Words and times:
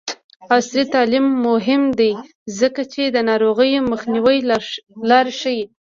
عصري 0.53 0.83
تعلیم 0.93 1.25
مهم 1.47 1.81
دی 1.99 2.11
ځکه 2.59 2.81
چې 2.93 3.01
د 3.05 3.17
ناروغیو 3.29 3.87
مخنیوي 3.91 4.37
لارې 5.09 5.33
ښيي. 5.39 5.65